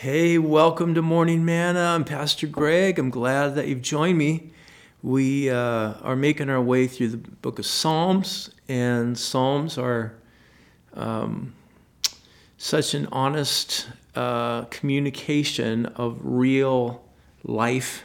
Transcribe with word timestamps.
Hey, 0.00 0.38
welcome 0.38 0.94
to 0.94 1.02
Morning 1.02 1.44
Manna. 1.44 1.80
I'm 1.80 2.04
Pastor 2.04 2.46
Greg. 2.46 3.00
I'm 3.00 3.10
glad 3.10 3.56
that 3.56 3.66
you've 3.66 3.82
joined 3.82 4.16
me. 4.16 4.52
We 5.02 5.50
uh, 5.50 5.94
are 6.00 6.14
making 6.14 6.50
our 6.50 6.62
way 6.62 6.86
through 6.86 7.08
the 7.08 7.16
book 7.16 7.58
of 7.58 7.66
Psalms, 7.66 8.48
and 8.68 9.18
Psalms 9.18 9.76
are 9.76 10.14
um, 10.94 11.52
such 12.58 12.94
an 12.94 13.08
honest 13.10 13.88
uh, 14.14 14.66
communication 14.66 15.86
of 15.86 16.20
real 16.22 17.04
life. 17.42 18.04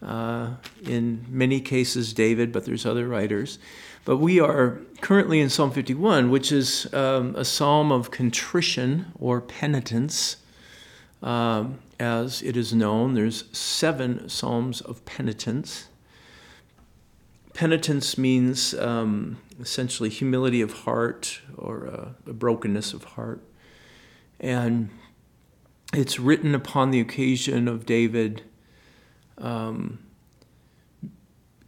Uh, 0.00 0.50
in 0.84 1.26
many 1.28 1.60
cases, 1.60 2.12
David, 2.12 2.52
but 2.52 2.64
there's 2.64 2.86
other 2.86 3.08
writers. 3.08 3.58
But 4.04 4.18
we 4.18 4.38
are 4.38 4.78
currently 5.00 5.40
in 5.40 5.50
Psalm 5.50 5.72
51, 5.72 6.30
which 6.30 6.52
is 6.52 6.86
um, 6.94 7.34
a 7.34 7.44
psalm 7.44 7.90
of 7.90 8.12
contrition 8.12 9.06
or 9.18 9.40
penitence 9.40 10.36
um, 11.22 11.78
as 11.98 12.42
it 12.42 12.56
is 12.56 12.72
known. 12.72 13.14
There's 13.14 13.44
seven 13.56 14.28
psalms 14.28 14.80
of 14.80 15.04
penitence. 15.04 15.88
Penitence 17.54 18.16
means 18.16 18.74
um, 18.74 19.38
essentially 19.60 20.08
humility 20.08 20.60
of 20.60 20.72
heart 20.72 21.40
or 21.56 21.88
uh, 21.88 22.30
a 22.30 22.32
brokenness 22.32 22.92
of 22.92 23.04
heart. 23.04 23.42
And 24.38 24.90
it's 25.92 26.18
written 26.18 26.54
upon 26.54 26.90
the 26.90 27.00
occasion 27.00 27.66
of 27.66 27.86
David 27.86 28.42
um, 29.38 29.98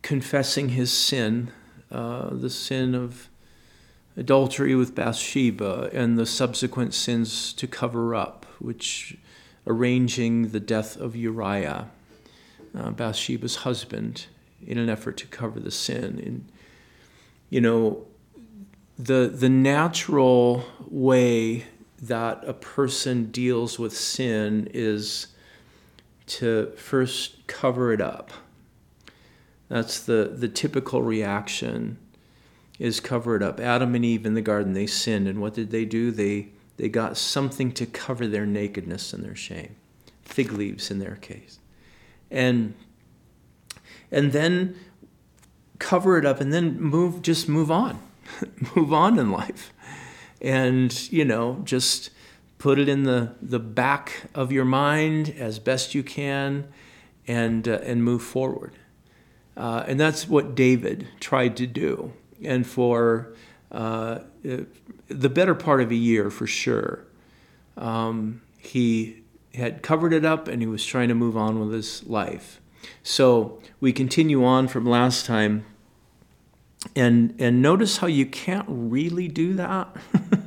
confessing 0.03 0.70
his 0.70 0.92
sin, 0.92 1.51
uh, 1.91 2.31
the 2.33 2.51
sin 2.51 2.95
of 2.95 3.29
adultery 4.17 4.75
with 4.75 4.95
Bathsheba, 4.95 5.91
and 5.92 6.19
the 6.19 6.27
subsequent 6.27 6.95
sins 6.95 7.53
to 7.55 7.67
cover 7.67 8.14
up, 8.14 8.47
which 8.59 9.17
arranging 9.71 10.49
the 10.49 10.59
death 10.59 10.97
of 10.97 11.15
Uriah, 11.15 11.89
uh, 12.77 12.91
Bathsheba's 12.91 13.57
husband, 13.57 14.27
in 14.67 14.79
an 14.79 14.89
effort 14.89 15.17
to 15.19 15.27
cover 15.27 15.61
the 15.61 15.71
sin. 15.71 16.21
And, 16.27 16.49
you 17.49 17.61
know, 17.61 18.05
the, 18.98 19.33
the 19.33 19.48
natural 19.48 20.65
way 20.89 21.67
that 22.03 22.43
a 22.47 22.53
person 22.53 23.31
deals 23.31 23.79
with 23.79 23.97
sin 23.97 24.69
is 24.75 25.29
to 26.27 26.73
first 26.77 27.47
cover 27.47 27.93
it 27.93 28.01
up. 28.01 28.33
That's 29.69 30.01
the, 30.01 30.33
the 30.35 30.48
typical 30.48 31.01
reaction 31.03 31.97
is 32.79 32.98
cover 32.98 33.37
it 33.37 33.43
up. 33.43 33.61
Adam 33.61 33.95
and 33.95 34.05
Eve 34.05 34.27
in 34.27 34.35
the 34.35 34.43
garden, 34.43 34.73
they 34.73 34.87
sinned. 34.87 35.29
And 35.29 35.41
what 35.41 35.55
did 35.55 35.71
they 35.71 35.85
do? 35.85 36.11
They 36.11 36.48
they 36.81 36.89
got 36.89 37.17
something 37.17 37.73
to 37.73 37.84
cover 37.86 38.27
their 38.27 38.47
nakedness 38.47 39.12
and 39.12 39.23
their 39.23 39.36
shame. 39.36 39.77
Fig 40.23 40.53
leaves 40.53 40.91
in 40.91 40.98
their 40.98 41.17
case. 41.17 41.59
And 42.31 42.75
and 44.11 44.33
then 44.33 44.77
cover 45.78 46.19
it 46.19 46.25
up 46.25 46.41
and 46.41 46.53
then 46.53 46.81
move 46.81 47.23
just 47.23 47.48
move 47.48 47.70
on. 47.70 48.01
move 48.77 48.92
on 48.92 49.19
in 49.19 49.31
life. 49.31 49.73
And, 50.41 51.11
you 51.12 51.25
know, 51.25 51.61
just 51.64 52.11
put 52.58 52.78
it 52.78 52.89
in 52.89 53.05
the, 53.05 53.34
the 53.41 53.58
back 53.58 54.25
of 54.34 54.53
your 54.53 54.64
mind 54.64 55.34
as 55.39 55.58
best 55.58 55.95
you 55.95 56.03
can 56.03 56.69
and, 57.27 57.69
uh, 57.69 57.81
and 57.83 58.03
move 58.03 58.23
forward. 58.23 58.73
Uh, 59.57 59.85
and 59.86 60.01
that's 60.01 60.29
what 60.29 60.55
David 60.55 61.08
tried 61.20 61.57
to 61.58 61.67
do. 61.67 62.12
And 62.42 62.67
for 62.67 63.35
uh, 63.70 64.20
the 64.42 65.29
better 65.29 65.55
part 65.55 65.81
of 65.81 65.91
a 65.91 65.97
year 65.97 66.31
for 66.31 66.47
sure. 66.47 67.05
Um, 67.77 68.42
he 68.58 69.23
had 69.55 69.83
covered 69.83 70.13
it 70.13 70.25
up 70.25 70.48
and 70.48 70.63
he 70.63 70.67
was 70.67 70.85
trying 70.85 71.08
to 71.08 71.14
move 71.14 71.36
on 71.36 71.61
with 71.61 71.73
his 71.73 72.05
life. 72.07 72.61
So 73.03 73.61
we 73.80 73.92
continue 73.92 74.45
on 74.45 74.69
from 74.69 74.85
last 74.85 75.27
time. 75.27 75.64
And, 76.97 77.35
and 77.39 77.61
notice 77.61 77.98
how 77.98 78.07
you 78.07 78.27
can't 78.27 78.64
really 78.69 79.29
do 79.29 79.55
that. 79.55 79.95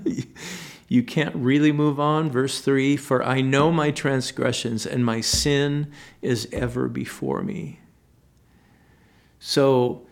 you 0.88 1.04
can't 1.04 1.36
really 1.36 1.72
move 1.72 2.00
on. 2.00 2.32
Verse 2.32 2.60
3 2.60 2.98
For 2.98 3.24
I 3.24 3.42
know 3.42 3.72
my 3.72 3.92
transgressions, 3.92 4.86
and 4.86 5.06
my 5.06 5.22
sin 5.22 5.92
is 6.22 6.48
ever 6.52 6.88
before 6.88 7.44
me. 7.44 7.80
So 9.40 10.08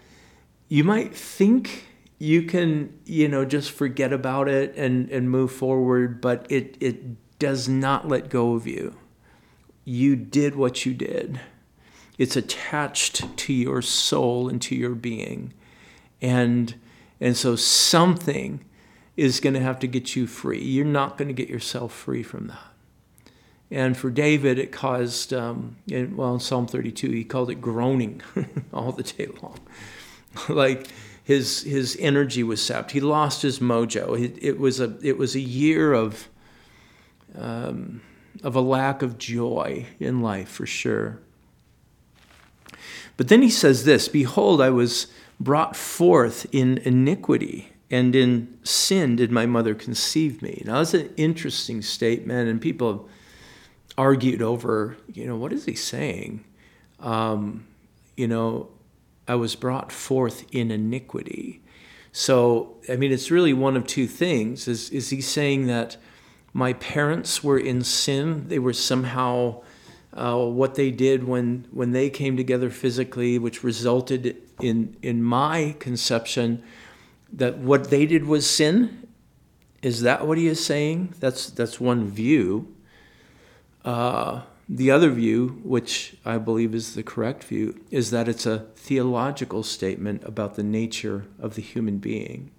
you 0.68 0.84
might 0.84 1.16
think 1.16 1.88
you 2.22 2.44
can 2.44 3.00
you 3.06 3.28
know 3.28 3.44
just 3.44 3.72
forget 3.72 4.14
about 4.14 4.48
it 4.48 4.76
and 4.76 5.10
and 5.10 5.30
move 5.30 5.52
forward 5.52 6.22
but 6.22 6.46
it 6.50 6.78
it 6.80 7.18
does 7.42 7.68
not 7.68 8.08
let 8.08 8.30
go 8.30 8.54
of 8.54 8.68
you. 8.68 8.96
You 9.84 10.16
did 10.16 10.56
what 10.56 10.86
you 10.86 10.94
did. 10.94 11.42
It's 12.20 12.36
attached 12.36 13.36
to 13.36 13.52
your 13.52 13.82
soul 13.82 14.48
and 14.48 14.62
to 14.62 14.76
your 14.76 14.94
being. 14.94 15.52
And 16.22 16.76
and 17.20 17.36
so 17.36 17.56
something 17.56 18.64
is 19.18 19.40
going 19.40 19.56
to 19.56 19.60
have 19.60 19.80
to 19.80 19.88
get 19.88 20.16
you 20.16 20.28
free. 20.28 20.62
You're 20.62 20.86
not 20.86 21.18
going 21.18 21.30
to 21.30 21.34
get 21.34 21.50
yourself 21.50 21.92
free 21.92 22.22
from 22.22 22.48
that. 22.50 23.34
And 23.72 23.98
for 23.98 24.12
david 24.12 24.60
it 24.60 24.72
caused 24.72 25.34
um, 25.34 25.78
well 25.90 26.36
in 26.36 26.40
psalm 26.40 26.68
32 26.68 27.10
he 27.10 27.24
called 27.24 27.50
it 27.50 27.56
groaning 27.56 28.22
all 28.74 28.92
the 28.92 29.04
day 29.04 29.30
long. 29.42 29.60
Like 30.48 30.88
his 31.32 31.64
his 31.64 31.98
energy 32.00 32.44
was 32.44 32.62
sapped. 32.62 32.92
He 32.92 33.00
lost 33.00 33.42
his 33.42 33.60
mojo. 33.60 34.20
It, 34.20 34.38
it 34.42 34.60
was 34.60 34.80
a 34.80 34.98
it 35.02 35.18
was 35.18 35.36
a 35.36 35.40
year 35.40 35.94
of 35.94 36.28
um, 37.36 38.02
of 38.44 38.56
a 38.56 38.62
lack 38.62 39.02
of 39.02 39.18
joy 39.18 39.86
in 40.00 40.22
life 40.22 40.50
for 40.50 40.66
sure. 40.66 41.20
But 43.18 43.30
then 43.30 43.42
he 43.42 43.50
says 43.50 43.86
this: 43.86 44.08
"Behold, 44.08 44.62
I 44.62 44.70
was 44.70 45.08
brought 45.40 45.76
forth 45.76 46.46
in 46.52 46.78
iniquity." 46.80 47.70
And 47.90 48.16
in 48.16 48.58
sin 48.64 49.18
did 49.18 49.32
my 49.34 49.46
mother 49.46 49.76
conceive 49.76 50.42
me. 50.42 50.64
Now 50.66 50.78
that's 50.78 50.94
an 50.94 51.14
interesting 51.18 51.82
statement, 51.82 52.50
and 52.50 52.62
people 52.62 52.92
have 52.94 53.02
argued 53.98 54.42
over, 54.42 54.96
you 55.12 55.28
know, 55.28 55.36
what 55.36 55.52
is 55.52 55.66
he 55.66 55.76
saying? 55.76 56.46
Um, 57.02 57.68
you 58.16 58.30
know, 58.30 58.70
I 59.32 59.36
was 59.36 59.56
brought 59.56 59.94
forth 59.94 60.44
in 60.52 60.72
iniquity. 60.72 61.62
So, 62.12 62.76
I 62.90 62.98
mean, 62.98 63.14
it's 63.14 63.32
really 63.32 63.54
one 63.54 63.78
of 63.78 63.88
two 63.88 64.06
things. 64.06 64.68
Is, 64.68 64.90
is 64.90 65.10
he 65.10 65.22
saying 65.22 65.68
that 65.68 65.96
my 66.52 66.74
parents 66.74 67.42
were 67.42 67.58
in 67.58 67.82
sin? 67.82 68.50
They 68.50 68.60
were 68.60 68.74
somehow 68.74 69.62
uh, 70.14 70.38
what 70.38 70.76
they 70.76 70.92
did 70.92 71.24
when, 71.24 71.66
when 71.72 71.92
they 71.92 72.10
came 72.10 72.36
together 72.36 72.70
physically, 72.70 73.40
which 73.40 73.64
resulted 73.64 74.36
in, 74.60 74.98
in 75.02 75.24
my 75.24 75.78
conception 75.80 76.62
that 77.32 77.58
what 77.58 77.90
they 77.90 78.06
did 78.06 78.26
was 78.26 78.46
sin? 78.50 79.08
Is 79.82 80.02
that 80.02 80.28
what 80.28 80.38
he 80.38 80.48
is 80.48 80.62
saying? 80.62 81.14
That's, 81.22 81.50
that's 81.50 81.80
one 81.80 82.06
view. 82.10 82.76
Uh, 83.86 84.42
the 84.74 84.90
other 84.90 85.10
view, 85.10 85.60
which 85.66 86.16
I 86.24 86.38
believe 86.38 86.74
is 86.74 86.96
the 86.96 87.04
correct 87.04 87.44
view, 87.44 87.78
is 87.92 88.10
that 88.12 88.30
it's 88.30 88.46
a 88.46 88.68
theological 88.78 89.64
statement 89.64 90.24
about 90.24 90.56
the 90.56 90.64
nature 90.64 91.26
of 91.38 91.56
the 91.56 91.62
human 91.62 91.98
being. 91.98 92.52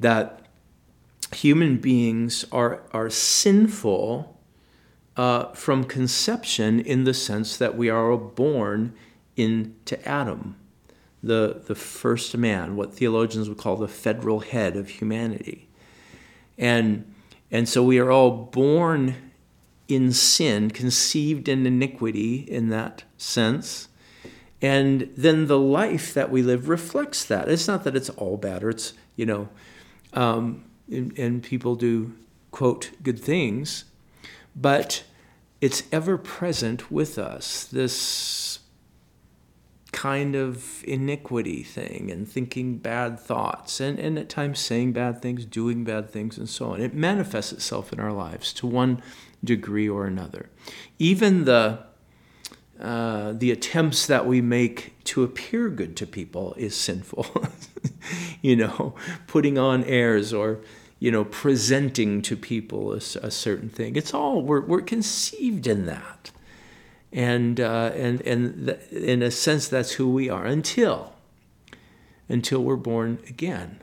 That 0.00 0.40
human 1.32 1.76
beings 1.76 2.44
are, 2.50 2.82
are 2.92 3.10
sinful 3.10 4.36
uh, 5.16 5.52
from 5.52 5.84
conception 5.84 6.80
in 6.80 7.04
the 7.04 7.14
sense 7.14 7.56
that 7.58 7.76
we 7.76 7.88
are 7.88 8.16
born 8.16 8.92
into 9.36 10.04
Adam, 10.04 10.56
the, 11.22 11.62
the 11.64 11.76
first 11.76 12.36
man, 12.36 12.74
what 12.74 12.92
theologians 12.92 13.48
would 13.48 13.58
call 13.58 13.76
the 13.76 13.86
federal 13.86 14.40
head 14.40 14.76
of 14.76 14.88
humanity. 14.88 15.68
And, 16.58 17.14
and 17.52 17.68
so 17.68 17.84
we 17.84 18.00
are 18.00 18.10
all 18.10 18.32
born 18.32 19.14
in 19.94 20.12
sin, 20.12 20.70
conceived 20.70 21.48
in 21.48 21.66
iniquity 21.66 22.36
in 22.36 22.68
that 22.68 23.04
sense. 23.16 23.88
And 24.60 25.10
then 25.16 25.46
the 25.46 25.58
life 25.58 26.14
that 26.14 26.30
we 26.30 26.42
live 26.42 26.68
reflects 26.68 27.24
that. 27.24 27.48
It's 27.48 27.66
not 27.66 27.84
that 27.84 27.96
it's 27.96 28.10
all 28.10 28.36
bad 28.36 28.62
or 28.62 28.70
it's, 28.70 28.94
you 29.16 29.26
know, 29.26 29.48
um, 30.12 30.64
and, 30.90 31.18
and 31.18 31.42
people 31.42 31.74
do 31.74 32.14
quote 32.50 32.90
good 33.02 33.18
things, 33.18 33.84
but 34.54 35.04
it's 35.60 35.84
ever 35.90 36.18
present 36.18 36.90
with 36.90 37.18
us, 37.18 37.64
this 37.64 38.58
kind 39.92 40.34
of 40.34 40.82
iniquity 40.84 41.62
thing 41.62 42.10
and 42.10 42.26
thinking 42.26 42.78
bad 42.78 43.20
thoughts 43.20 43.78
and, 43.78 43.98
and 43.98 44.18
at 44.18 44.28
times 44.28 44.58
saying 44.58 44.92
bad 44.92 45.20
things, 45.20 45.44
doing 45.44 45.84
bad 45.84 46.10
things, 46.10 46.38
and 46.38 46.48
so 46.48 46.72
on. 46.72 46.80
It 46.80 46.94
manifests 46.94 47.52
itself 47.52 47.92
in 47.92 48.00
our 48.00 48.12
lives 48.12 48.52
to 48.54 48.66
one 48.66 49.02
degree 49.44 49.88
or 49.88 50.06
another. 50.06 50.48
Even 50.98 51.44
the 51.44 51.80
uh, 52.80 53.32
the 53.34 53.52
attempts 53.52 54.06
that 54.06 54.26
we 54.26 54.40
make 54.40 54.92
to 55.04 55.22
appear 55.22 55.68
good 55.68 55.96
to 55.96 56.06
people 56.06 56.52
is 56.56 56.74
sinful. 56.74 57.26
you 58.42 58.56
know, 58.56 58.94
putting 59.28 59.56
on 59.56 59.84
airs 59.84 60.32
or, 60.32 60.60
you 60.98 61.10
know, 61.10 61.24
presenting 61.24 62.22
to 62.22 62.36
people 62.36 62.92
a, 62.92 62.96
a 62.96 63.30
certain 63.30 63.68
thing. 63.68 63.94
It's 63.94 64.12
all 64.12 64.42
we're 64.42 64.62
we're 64.62 64.80
conceived 64.80 65.66
in 65.68 65.86
that, 65.86 66.32
and 67.12 67.60
uh, 67.60 67.90
and 67.94 68.20
and 68.22 68.66
th- 68.66 68.90
in 68.90 69.22
a 69.22 69.30
sense 69.30 69.68
that's 69.68 69.92
who 69.92 70.10
we 70.10 70.28
are 70.28 70.46
until 70.46 71.12
until 72.28 72.62
we're 72.62 72.76
born 72.76 73.18
again, 73.28 73.80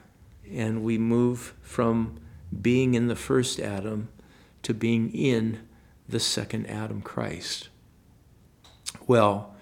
and 0.51 0.83
we 0.83 0.97
move 0.97 1.53
from 1.61 2.19
being 2.61 2.95
in 2.95 3.07
the 3.07 3.15
first 3.15 3.59
Adam 3.59 4.09
to 4.63 4.73
being 4.73 5.13
in 5.13 5.59
the 6.07 6.19
second 6.19 6.65
Adam, 6.67 7.01
Christ. 7.01 7.69
Well. 9.07 9.53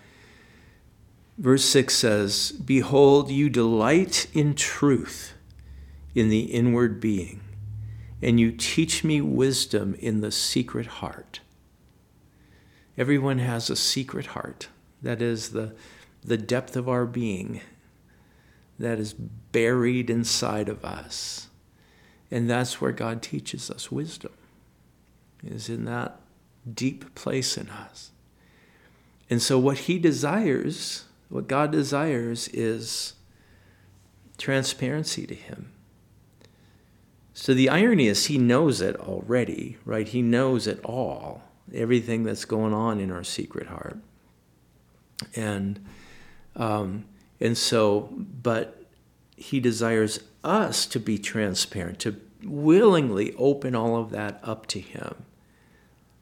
Verse 1.39 1.65
6 1.65 1.93
says, 1.93 2.51
Behold, 2.51 3.29
you 3.29 3.47
delight 3.47 4.25
in 4.33 4.55
truth 4.55 5.35
in 6.15 6.29
the 6.29 6.45
inward 6.45 6.99
being 6.99 7.41
and 8.21 8.39
you 8.39 8.51
teach 8.51 9.03
me 9.03 9.21
wisdom 9.21 9.95
in 9.99 10.21
the 10.21 10.31
secret 10.31 10.87
heart. 10.87 11.41
Everyone 12.97 13.39
has 13.39 13.69
a 13.69 13.75
secret 13.75 14.27
heart. 14.27 14.69
That 15.01 15.21
is 15.21 15.49
the, 15.49 15.75
the 16.23 16.37
depth 16.37 16.75
of 16.75 16.89
our 16.89 17.05
being 17.05 17.61
that 18.79 18.99
is 18.99 19.13
buried 19.13 20.09
inside 20.09 20.69
of 20.69 20.83
us. 20.83 21.47
And 22.29 22.49
that's 22.49 22.81
where 22.81 22.91
God 22.91 23.21
teaches 23.21 23.71
us 23.71 23.91
wisdom, 23.91 24.33
is 25.43 25.69
in 25.69 25.85
that 25.85 26.19
deep 26.71 27.15
place 27.15 27.57
in 27.57 27.69
us. 27.69 28.11
And 29.29 29.41
so, 29.41 29.57
what 29.57 29.79
He 29.79 29.97
desires, 29.97 31.05
what 31.29 31.47
God 31.47 31.71
desires, 31.71 32.49
is 32.49 33.13
transparency 34.37 35.25
to 35.25 35.35
Him 35.35 35.71
so 37.39 37.53
the 37.53 37.69
irony 37.69 38.07
is, 38.07 38.25
he 38.25 38.39
knows 38.39 38.81
it 38.81 38.95
already, 38.95 39.77
right? 39.85 40.07
He 40.07 40.23
knows 40.23 40.65
it 40.65 40.83
all, 40.83 41.43
everything 41.73 42.23
that's 42.23 42.45
going 42.45 42.73
on 42.73 42.99
in 42.99 43.11
our 43.11 43.23
secret 43.23 43.67
heart. 43.67 43.97
And, 45.35 45.83
um, 46.55 47.05
and 47.39 47.57
so, 47.57 48.09
but 48.17 48.83
he 49.35 49.59
desires 49.59 50.19
us 50.43 50.85
to 50.87 50.99
be 50.99 51.17
transparent, 51.17 51.99
to 51.99 52.15
willingly 52.43 53.33
open 53.35 53.75
all 53.75 53.95
of 53.97 54.11
that 54.11 54.39
up 54.43 54.67
to 54.67 54.79
him. 54.79 55.25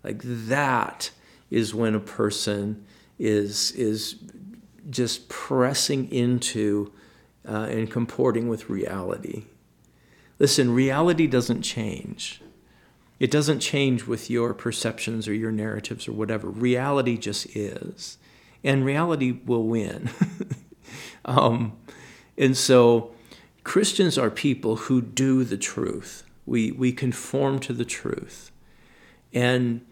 Like 0.03 0.21
that 0.24 1.12
is 1.50 1.74
when 1.74 1.95
a 1.95 2.00
person 2.00 2.86
is, 3.19 3.71
is 3.71 4.15
just 4.89 5.30
pressing 5.30 6.12
into 6.12 6.91
uh, 7.48 7.68
and 7.69 7.89
comporting 7.89 8.48
with 8.48 8.69
reality 8.69 9.45
Listen, 10.39 10.74
reality 10.74 11.27
doesn't 11.27 11.62
change. 11.62 12.41
It 13.19 13.31
doesn't 13.31 13.59
change 13.59 14.06
with 14.06 14.29
your 14.29 14.53
perceptions 14.53 15.27
or 15.27 15.33
your 15.33 15.51
narratives 15.51 16.07
or 16.07 16.12
whatever. 16.12 16.50
Reality 16.50 17.17
just 17.17 17.56
is. 17.56 18.17
And 18.63 18.83
reality 18.83 19.31
will 19.45 19.63
win. 19.63 20.09
um, 21.25 21.73
and 22.38 22.57
so 22.57 23.13
Christians 23.63 24.17
are 24.17 24.29
people 24.29 24.75
who 24.75 25.01
do 25.01 25.44
the 25.44 25.57
truth. 25.57 26.23
We, 26.45 26.71
we 26.71 26.91
conform 26.91 27.59
to 27.59 27.73
the 27.73 27.85
truth. 27.85 28.51
And, 29.33 29.85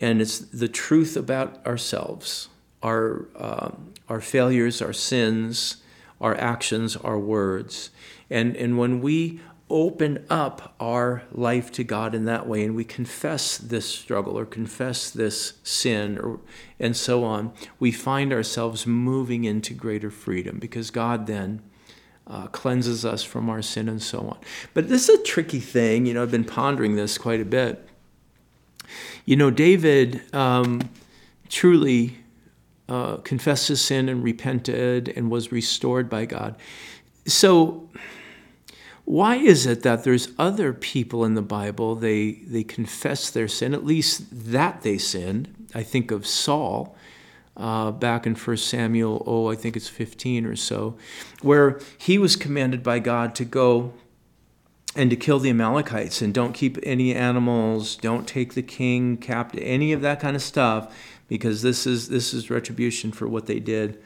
and 0.00 0.20
it's 0.20 0.38
the 0.38 0.68
truth 0.68 1.16
about 1.16 1.64
ourselves, 1.66 2.48
our, 2.82 3.28
uh, 3.36 3.70
our 4.08 4.20
failures, 4.20 4.80
our 4.80 4.92
sins, 4.92 5.78
our 6.20 6.34
actions, 6.36 6.96
our 6.96 7.18
words. 7.18 7.90
And, 8.30 8.56
and 8.56 8.78
when 8.78 9.00
we 9.00 9.40
open 9.70 10.24
up 10.30 10.74
our 10.80 11.22
life 11.32 11.70
to 11.72 11.84
God 11.84 12.14
in 12.14 12.24
that 12.24 12.46
way 12.46 12.64
and 12.64 12.74
we 12.74 12.84
confess 12.84 13.58
this 13.58 13.86
struggle 13.86 14.38
or 14.38 14.46
confess 14.46 15.10
this 15.10 15.54
sin 15.62 16.18
or 16.18 16.40
and 16.80 16.96
so 16.96 17.24
on, 17.24 17.52
we 17.78 17.90
find 17.90 18.32
ourselves 18.32 18.86
moving 18.86 19.44
into 19.44 19.74
greater 19.74 20.10
freedom 20.10 20.58
because 20.58 20.90
God 20.90 21.26
then 21.26 21.60
uh, 22.26 22.46
cleanses 22.48 23.04
us 23.04 23.22
from 23.22 23.48
our 23.48 23.62
sin 23.62 23.88
and 23.88 24.02
so 24.02 24.20
on. 24.20 24.38
But 24.74 24.88
this 24.88 25.08
is 25.08 25.20
a 25.20 25.22
tricky 25.22 25.60
thing. 25.60 26.06
You 26.06 26.14
know, 26.14 26.22
I've 26.22 26.30
been 26.30 26.44
pondering 26.44 26.96
this 26.96 27.18
quite 27.18 27.40
a 27.40 27.44
bit. 27.44 27.86
You 29.24 29.36
know, 29.36 29.50
David 29.50 30.22
um, 30.34 30.88
truly 31.48 32.18
uh, 32.88 33.16
confessed 33.18 33.68
his 33.68 33.80
sin 33.80 34.08
and 34.08 34.22
repented 34.22 35.08
and 35.08 35.30
was 35.30 35.52
restored 35.52 36.08
by 36.08 36.24
God. 36.26 36.56
So 37.26 37.88
why 39.08 39.36
is 39.36 39.64
it 39.64 39.84
that 39.84 40.04
there's 40.04 40.28
other 40.38 40.74
people 40.74 41.24
in 41.24 41.32
the 41.32 41.40
Bible, 41.40 41.94
they, 41.94 42.32
they 42.46 42.62
confess 42.62 43.30
their 43.30 43.48
sin, 43.48 43.72
at 43.72 43.82
least 43.82 44.26
that 44.52 44.82
they 44.82 44.98
sinned? 44.98 45.68
I 45.74 45.82
think 45.82 46.10
of 46.10 46.26
Saul 46.26 46.94
uh, 47.56 47.90
back 47.90 48.26
in 48.26 48.34
1 48.34 48.56
Samuel, 48.58 49.22
oh, 49.26 49.50
I 49.50 49.54
think 49.54 49.78
it's 49.78 49.88
15 49.88 50.44
or 50.44 50.56
so, 50.56 50.98
where 51.40 51.80
he 51.96 52.18
was 52.18 52.36
commanded 52.36 52.82
by 52.82 52.98
God 52.98 53.34
to 53.36 53.46
go 53.46 53.94
and 54.94 55.08
to 55.08 55.16
kill 55.16 55.38
the 55.38 55.48
Amalekites 55.48 56.20
and 56.20 56.34
don't 56.34 56.52
keep 56.52 56.76
any 56.82 57.14
animals, 57.14 57.96
don't 57.96 58.28
take 58.28 58.52
the 58.52 58.62
king 58.62 59.16
captive, 59.16 59.62
any 59.64 59.94
of 59.94 60.02
that 60.02 60.20
kind 60.20 60.36
of 60.36 60.42
stuff, 60.42 60.94
because 61.28 61.62
this 61.62 61.86
is, 61.86 62.10
this 62.10 62.34
is 62.34 62.50
retribution 62.50 63.10
for 63.12 63.26
what 63.26 63.46
they 63.46 63.58
did. 63.58 63.98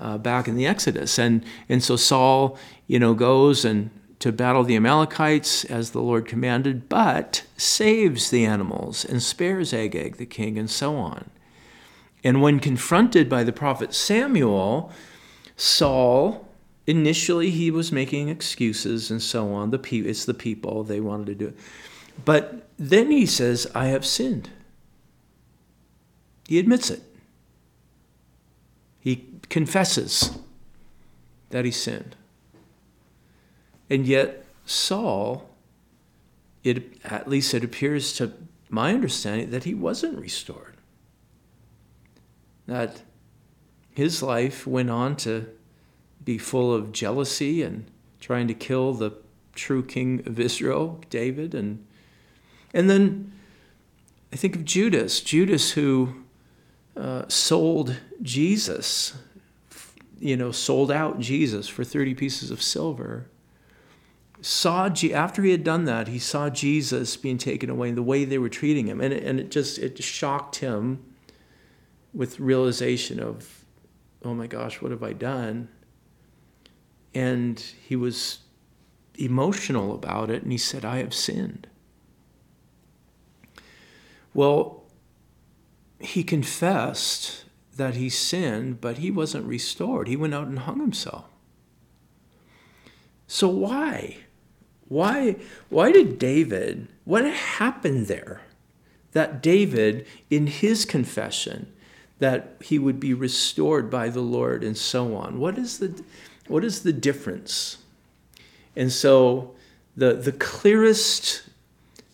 Uh, 0.00 0.16
back 0.16 0.46
in 0.46 0.54
the 0.54 0.64
Exodus. 0.64 1.18
And, 1.18 1.44
and 1.68 1.82
so 1.82 1.96
Saul, 1.96 2.56
you 2.86 3.00
know, 3.00 3.14
goes 3.14 3.64
and 3.64 3.90
to 4.18 4.32
battle 4.32 4.64
the 4.64 4.76
Amalekites 4.76 5.64
as 5.64 5.90
the 5.90 6.02
Lord 6.02 6.26
commanded, 6.26 6.88
but 6.88 7.44
saves 7.56 8.30
the 8.30 8.44
animals 8.44 9.04
and 9.04 9.22
spares 9.22 9.72
Agag 9.72 10.16
the 10.16 10.26
king 10.26 10.58
and 10.58 10.70
so 10.70 10.96
on. 10.96 11.30
And 12.24 12.42
when 12.42 12.58
confronted 12.58 13.28
by 13.28 13.44
the 13.44 13.52
prophet 13.52 13.94
Samuel, 13.94 14.90
Saul, 15.56 16.48
initially 16.86 17.50
he 17.50 17.70
was 17.70 17.92
making 17.92 18.28
excuses 18.28 19.10
and 19.10 19.22
so 19.22 19.52
on. 19.52 19.70
The 19.70 19.78
pe- 19.78 19.98
it's 19.98 20.24
the 20.24 20.34
people, 20.34 20.82
they 20.82 21.00
wanted 21.00 21.26
to 21.26 21.34
do 21.34 21.46
it. 21.48 21.56
But 22.24 22.68
then 22.76 23.10
he 23.10 23.26
says, 23.26 23.70
I 23.74 23.86
have 23.86 24.04
sinned. 24.04 24.50
He 26.48 26.58
admits 26.58 26.90
it. 26.90 27.02
He 29.00 29.28
confesses 29.48 30.38
that 31.50 31.64
he 31.64 31.70
sinned. 31.70 32.16
And 33.90 34.06
yet, 34.06 34.44
Saul, 34.66 35.48
it, 36.62 37.02
at 37.04 37.28
least 37.28 37.54
it 37.54 37.64
appears 37.64 38.12
to 38.14 38.32
my 38.70 38.92
understanding, 38.92 39.50
that 39.50 39.64
he 39.64 39.74
wasn't 39.74 40.18
restored. 40.18 40.76
That 42.66 43.02
his 43.90 44.22
life 44.22 44.66
went 44.66 44.90
on 44.90 45.16
to 45.16 45.48
be 46.24 46.38
full 46.38 46.74
of 46.74 46.92
jealousy 46.92 47.62
and 47.62 47.90
trying 48.20 48.46
to 48.48 48.54
kill 48.54 48.92
the 48.92 49.12
true 49.54 49.82
king 49.82 50.22
of 50.26 50.38
Israel, 50.38 51.00
David. 51.08 51.54
And, 51.54 51.86
and 52.74 52.90
then 52.90 53.32
I 54.32 54.36
think 54.36 54.54
of 54.54 54.64
Judas, 54.64 55.20
Judas 55.20 55.72
who 55.72 56.24
uh, 56.96 57.22
sold 57.28 57.96
Jesus, 58.20 59.14
you 60.20 60.36
know, 60.36 60.52
sold 60.52 60.90
out 60.90 61.20
Jesus 61.20 61.68
for 61.68 61.84
30 61.84 62.14
pieces 62.14 62.50
of 62.50 62.60
silver 62.60 63.28
saw 64.40 64.88
after 65.12 65.42
he 65.42 65.50
had 65.50 65.64
done 65.64 65.84
that 65.84 66.06
he 66.06 66.18
saw 66.18 66.48
jesus 66.48 67.16
being 67.16 67.38
taken 67.38 67.68
away 67.68 67.88
and 67.88 67.98
the 67.98 68.02
way 68.02 68.24
they 68.24 68.38
were 68.38 68.48
treating 68.48 68.86
him. 68.86 69.00
And 69.00 69.12
it, 69.12 69.24
and 69.24 69.40
it 69.40 69.50
just 69.50 69.78
it 69.78 70.02
shocked 70.02 70.56
him 70.56 71.04
with 72.14 72.38
realization 72.40 73.20
of 73.20 73.64
oh 74.24 74.34
my 74.34 74.46
gosh 74.46 74.80
what 74.80 74.90
have 74.90 75.02
i 75.02 75.12
done? 75.12 75.68
And 77.14 77.58
he 77.58 77.96
was 77.96 78.40
emotional 79.16 79.94
about 79.94 80.30
it 80.30 80.42
and 80.42 80.52
he 80.52 80.58
said 80.58 80.84
i 80.84 80.98
have 80.98 81.14
sinned. 81.14 81.66
Well 84.34 84.84
he 86.00 86.22
confessed 86.22 87.44
that 87.76 87.96
he 87.96 88.08
sinned 88.08 88.80
but 88.80 88.98
he 88.98 89.10
wasn't 89.10 89.46
restored. 89.46 90.06
He 90.06 90.16
went 90.16 90.34
out 90.34 90.46
and 90.46 90.60
hung 90.60 90.78
himself. 90.78 91.24
So 93.26 93.48
why 93.48 94.18
why, 94.88 95.36
why 95.68 95.92
did 95.92 96.18
David, 96.18 96.88
what 97.04 97.24
happened 97.24 98.06
there? 98.06 98.42
That 99.12 99.42
David, 99.42 100.06
in 100.30 100.46
his 100.46 100.84
confession, 100.84 101.72
that 102.18 102.56
he 102.60 102.78
would 102.78 102.98
be 102.98 103.14
restored 103.14 103.90
by 103.90 104.08
the 104.08 104.20
Lord 104.20 104.64
and 104.64 104.76
so 104.76 105.14
on. 105.14 105.38
What 105.38 105.58
is 105.58 105.78
the, 105.78 106.02
what 106.46 106.64
is 106.64 106.82
the 106.82 106.92
difference? 106.92 107.78
And 108.74 108.92
so 108.92 109.54
the, 109.96 110.14
the 110.14 110.32
clearest 110.32 111.42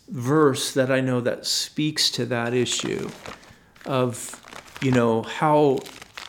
verse 0.09 0.73
that 0.73 0.91
I 0.91 1.01
know 1.01 1.21
that 1.21 1.47
speaks 1.47 2.11
to 2.11 2.27
that 2.27 2.55
issue 2.55 3.11
of, 3.87 4.41
you 4.83 4.91
know, 4.91 5.23
how 5.23 5.81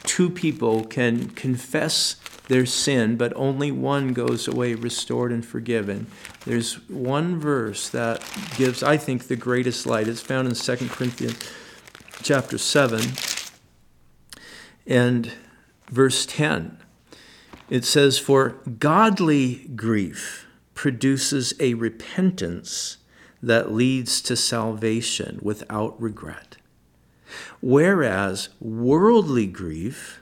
two 0.04 0.30
people 0.30 0.86
can 0.86 1.30
confess 1.32 2.16
their 2.48 2.66
sin, 2.66 3.16
but 3.18 3.34
only 3.36 3.72
one 3.72 4.14
goes 4.14 4.48
away 4.48 4.75
restored 4.75 5.32
and 5.32 5.46
forgiven. 5.46 6.08
There's 6.46 6.75
one 6.90 7.40
verse 7.40 7.90
that 7.90 8.24
gives, 8.58 8.84
I 8.84 8.98
think, 8.98 9.28
the 9.28 9.36
greatest 9.36 9.86
light. 9.86 10.08
It's 10.08 10.22
found 10.22 10.48
in 10.48 10.56
2 10.56 10.90
Corinthians 10.90 11.38
chapter 12.22 12.58
7 12.58 13.02
and 14.86 15.32
verse 15.90 16.25
10. 16.25 16.78
It 17.70 17.86
says, 17.86 18.20
For 18.20 18.62
godly 18.80 19.68
grief 19.75 20.48
produces 20.75 21.54
a 21.60 21.74
repentance 21.74 22.98
that 23.42 23.72
leads 23.72 24.22
to 24.22 24.36
salvation 24.36 25.40
without 25.42 26.00
regret, 26.02 26.58
whereas 27.62 28.50
worldly 28.60 29.48
grief 29.48 30.22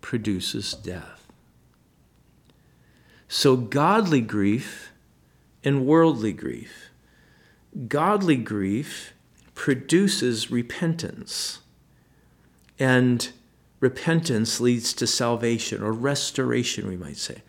produces 0.00 0.72
death. 0.74 1.13
So, 3.36 3.56
godly 3.56 4.20
grief 4.20 4.92
and 5.64 5.84
worldly 5.84 6.32
grief. 6.32 6.90
Godly 7.88 8.36
grief 8.36 9.12
produces 9.56 10.52
repentance, 10.52 11.58
and 12.78 13.32
repentance 13.80 14.60
leads 14.60 14.94
to 14.94 15.08
salvation 15.08 15.82
or 15.82 15.90
restoration, 15.90 16.86
we 16.86 16.96
might 16.96 17.16
say. 17.16 17.42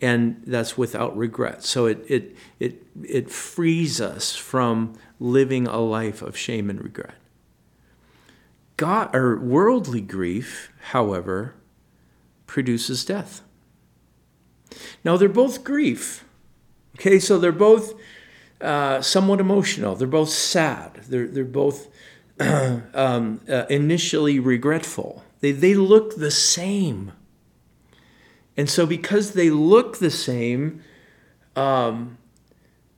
And 0.00 0.40
that's 0.46 0.78
without 0.78 1.16
regret. 1.16 1.64
So 1.64 1.86
it, 1.86 2.04
it, 2.06 2.36
it, 2.60 2.86
it 3.02 3.28
frees 3.28 4.00
us 4.00 4.36
from 4.36 4.96
living 5.18 5.66
a 5.66 5.80
life 5.80 6.22
of 6.22 6.36
shame 6.36 6.70
and 6.70 6.80
regret. 6.80 7.16
God, 8.76 9.12
or 9.16 9.36
worldly 9.36 10.00
grief, 10.00 10.72
however, 10.92 11.56
produces 12.46 13.04
death. 13.04 13.42
Now, 15.04 15.16
they're 15.16 15.28
both 15.28 15.64
grief. 15.64 16.24
Okay, 16.96 17.18
so 17.18 17.38
they're 17.38 17.52
both 17.52 17.94
uh, 18.60 19.00
somewhat 19.02 19.40
emotional. 19.40 19.94
They're 19.94 20.08
both 20.08 20.30
sad. 20.30 20.96
They're, 21.08 21.28
they're 21.28 21.44
both 21.44 21.88
um, 22.40 23.40
uh, 23.48 23.66
initially 23.70 24.38
regretful. 24.38 25.24
They, 25.40 25.52
they 25.52 25.74
look 25.74 26.16
the 26.16 26.30
same. 26.30 27.12
And 28.56 28.68
so, 28.68 28.86
because 28.86 29.32
they 29.32 29.50
look 29.50 29.98
the 29.98 30.10
same, 30.10 30.82
um, 31.54 32.18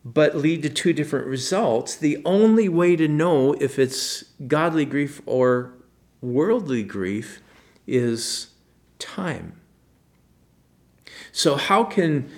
but 0.05 0.35
lead 0.35 0.63
to 0.63 0.71
two 0.71 0.93
different 0.93 1.27
results, 1.27 1.95
the 1.97 2.23
only 2.25 2.69
way 2.69 2.97
to 2.97 3.07
know 3.07 3.53
if 3.55 3.79
it's 3.79 4.25
godly 4.47 4.87
grief 4.87 5.21
or 5.27 5.75
worldly 6.23 6.83
grief 6.83 7.43
is 7.87 8.49
time. 8.99 9.61
So, 11.33 11.57
how 11.57 11.85
can 11.85 12.31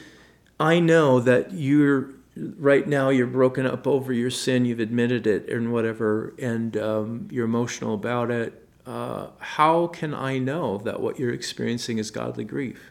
I 0.58 0.80
know 0.80 1.20
that 1.20 1.52
you're 1.52 2.10
right 2.36 2.86
now 2.86 3.10
you're 3.10 3.26
broken 3.26 3.66
up 3.66 3.86
over 3.86 4.12
your 4.12 4.30
sin, 4.30 4.64
you've 4.64 4.80
admitted 4.80 5.26
it 5.26 5.48
and 5.48 5.72
whatever, 5.72 6.34
and 6.38 6.76
um, 6.76 7.28
you're 7.30 7.44
emotional 7.44 7.94
about 7.94 8.30
it? 8.30 8.66
Uh, 8.86 9.28
how 9.38 9.86
can 9.86 10.12
I 10.14 10.38
know 10.38 10.78
that 10.78 11.00
what 11.00 11.18
you're 11.18 11.32
experiencing 11.32 11.98
is 11.98 12.10
godly 12.10 12.44
grief? 12.44 12.90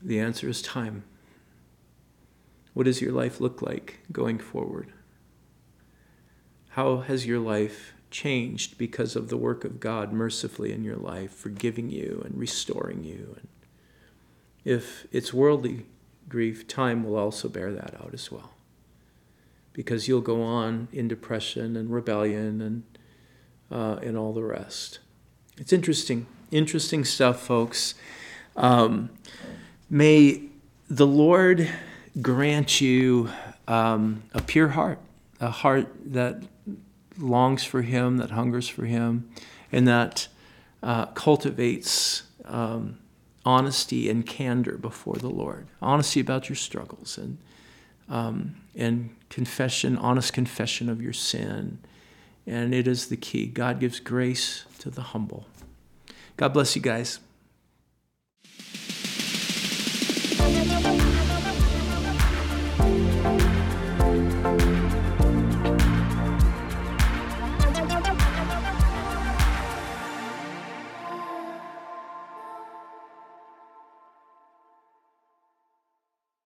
The 0.00 0.20
answer 0.20 0.48
is 0.48 0.62
time. 0.62 1.04
What 2.72 2.84
does 2.84 3.00
your 3.00 3.12
life 3.12 3.40
look 3.40 3.62
like 3.62 4.00
going 4.10 4.38
forward? 4.38 4.92
How 6.70 6.98
has 6.98 7.26
your 7.26 7.38
life 7.38 7.94
changed 8.14 8.78
because 8.78 9.16
of 9.16 9.28
the 9.28 9.36
work 9.36 9.64
of 9.64 9.80
God 9.80 10.12
mercifully 10.12 10.72
in 10.72 10.84
your 10.84 10.96
life, 10.96 11.32
forgiving 11.32 11.90
you 11.90 12.22
and 12.24 12.38
restoring 12.38 13.02
you. 13.02 13.34
And 13.36 13.48
if 14.64 15.06
it's 15.12 15.32
worldly 15.32 15.86
grief, 16.28 16.66
time 16.66 17.04
will 17.04 17.16
also 17.16 17.48
bear 17.48 17.72
that 17.72 17.94
out 18.00 18.10
as 18.12 18.30
well. 18.30 18.52
Because 19.72 20.08
you'll 20.08 20.20
go 20.20 20.42
on 20.42 20.88
in 20.92 21.08
depression 21.08 21.76
and 21.76 21.90
rebellion 21.90 22.60
and, 22.60 22.82
uh, 23.70 23.98
and 24.02 24.16
all 24.16 24.32
the 24.32 24.44
rest. 24.44 25.00
It's 25.58 25.72
interesting, 25.72 26.26
interesting 26.50 27.04
stuff, 27.04 27.40
folks. 27.40 27.94
Um, 28.56 29.10
may 29.90 30.42
the 30.88 31.06
Lord 31.06 31.68
grant 32.20 32.80
you 32.80 33.30
um, 33.66 34.22
a 34.32 34.42
pure 34.42 34.68
heart, 34.68 34.98
a 35.40 35.50
heart 35.50 35.88
that 36.06 36.42
longs 37.18 37.64
for 37.64 37.82
Him, 37.82 38.18
that 38.18 38.30
hungers 38.30 38.68
for 38.68 38.84
Him, 38.84 39.28
and 39.72 39.86
that 39.88 40.28
uh, 40.82 41.06
cultivates 41.06 42.24
um, 42.44 42.98
honesty 43.44 44.08
and 44.08 44.26
candor 44.26 44.76
before 44.78 45.16
the 45.16 45.28
Lord. 45.28 45.66
Honesty 45.82 46.20
about 46.20 46.48
your 46.48 46.56
struggles 46.56 47.18
and 47.18 47.38
um, 48.08 48.56
and 48.74 49.14
confession, 49.30 49.96
honest 49.96 50.32
confession 50.32 50.88
of 50.88 51.00
your 51.00 51.12
sin. 51.12 51.78
And 52.46 52.74
it 52.74 52.86
is 52.86 53.08
the 53.08 53.16
key. 53.16 53.46
God 53.46 53.80
gives 53.80 54.00
grace 54.00 54.64
to 54.80 54.90
the 54.90 55.00
humble. 55.00 55.46
God 56.36 56.48
bless 56.52 56.76
you 56.76 56.82
guys. 56.82 57.20